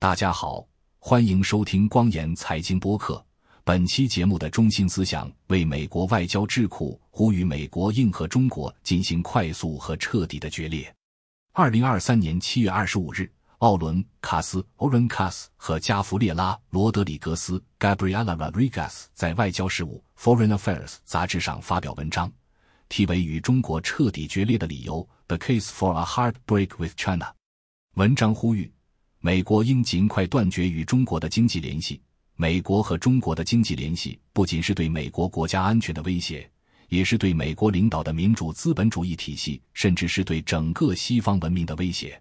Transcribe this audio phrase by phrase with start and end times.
[0.00, 0.64] 大家好，
[1.00, 3.20] 欢迎收听光言财经播客。
[3.64, 10.94] 本期节目的中心思想为美国外交智库呼吁美国应和中国进行快速和彻底的决裂。
[11.52, 22.32] 二零二三年七月二十五日，奥伦·卡斯 （Oren c a s 和加弗列拉·罗德里格斯 （Gabriela Rodriguez） 在《外交事务 （Foreign Affairs） 杂志上发表文章，
[22.88, 27.34] 题为《与中国彻底决裂的理由》（The Case for a Hard Break with China）。
[27.96, 28.72] 文章呼吁。
[29.20, 32.00] 美国应尽快断绝与中国的经济联系。
[32.36, 36.48] 美国和中国的经济联系不仅是对美国国家安全的威胁，
[36.88, 42.20] 也是对美国领导的民主资本主义体系，甚至是对整个西方文明的威胁。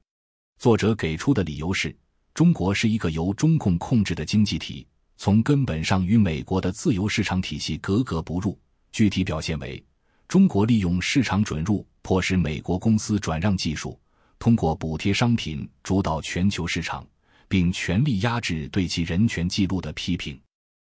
[0.57, 1.95] 作者给出的理由是：
[2.33, 4.87] 中国是一个由中共控制的经济体，
[5.17, 8.57] 从根本上与美国的自由市场体系格格不入。
[8.91, 9.83] 具体表现为：
[10.27, 13.99] 中国利用市场准入，迫使美国公司转让技术。
[14.39, 17.05] 通过补贴商品主导全球市场，
[17.47, 20.39] 并全力压制对其人权记录的批评。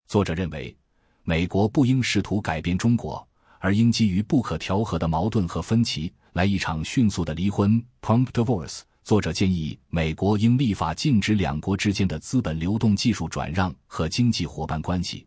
[0.09, 0.77] 作者认为，
[1.25, 3.27] 美国不应试图改变中国，
[3.59, 8.81] 而应基于不可调和的矛盾和分歧来一场迅速的离婚 （prompt divorce）。
[9.05, 15.27] 作者建议，美国应立法禁止两国之间的资本流动、技术转让和经济伙伴关系，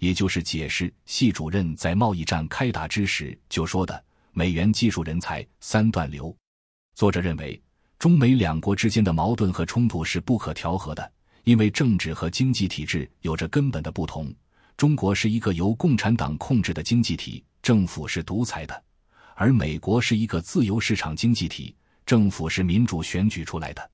[0.00, 4.04] 也就是解释系主任在贸易战开打之时就说的
[4.34, 6.36] “美元技术人才三段流”。
[6.94, 7.60] 作者认为，
[7.98, 11.12] 中美两国之间的矛盾和冲突是不可调和的，
[11.44, 14.32] 因为政治和经济体制有着根本的不同。
[14.76, 18.74] 中国是一个由共产党控制的经济体，政府是独裁的；
[19.34, 23.90] 而美国是一个自由市场经济体，政府是民主选举出来的。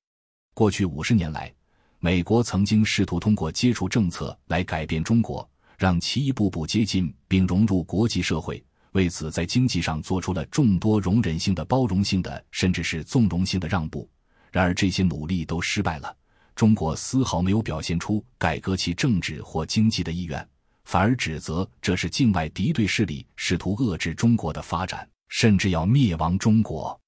[0.54, 1.52] 过去五十年来，
[2.00, 8.62] 美国曾经试图通过接触政策来改变中国，让其一步步接近并融入国际社会。
[8.92, 14.08] 为此，在经济上做出了众多容忍性的、包容性的，甚至是纵容性的让步。
[14.50, 16.16] 然而，这些努力都失败了。
[16.54, 20.48] 中国丝毫没有表现出改革其政治或经济的意愿，
[20.84, 26.98] 反而指责这是境外敌对势力试图遏制中国的发展，甚至要灭亡中国。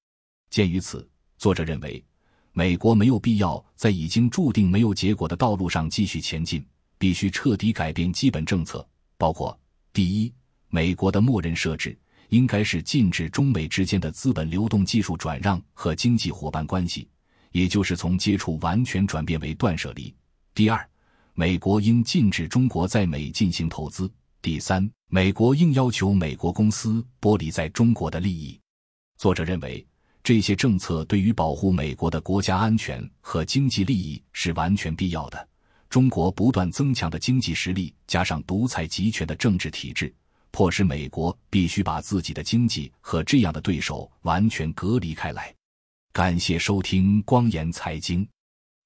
[0.49, 1.05] 鉴于此，
[1.37, 2.01] 作者认为，
[2.53, 6.65] 美国没有必要在已经注定没有结果的道路上继续前进，
[6.97, 8.87] 必须彻底改变基本政策，
[9.17, 9.59] 包括
[9.91, 10.31] 第一。
[10.73, 11.97] 美国的默认设置
[12.29, 17.09] 应该是禁止中美之间的资本流动、技术转让和经济伙伴关系，
[17.51, 20.15] 也就是从接触完全转变为断舍离。
[20.55, 20.89] 第二，
[21.33, 24.09] 美国应禁止中国在美进行投资。
[24.41, 28.57] 第三，美国应要求美国公司剥离在中国的利益。
[29.17, 29.85] 作者认为，
[30.23, 35.47] 这些政策对于保护美国的国家安全和经济利益是完全必要的。
[35.89, 40.11] 中国不断增强的经济实力，加上独裁集权的政治体制。
[40.51, 45.53] 迫使美国必须把自己的经济和这样的对手完全隔离开来。
[46.13, 48.27] 感谢收听光言财经，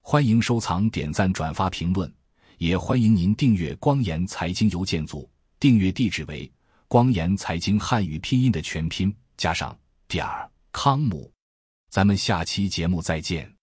[0.00, 2.12] 欢迎收藏、点赞、转发、评论，
[2.58, 5.28] 也欢迎您订阅光言财经邮件组。
[5.58, 6.50] 订阅地址为
[6.86, 9.76] 光言财经汉语拼音的全拼加上
[10.06, 11.32] 点儿康姆。
[11.88, 13.55] 咱们下期节目再见。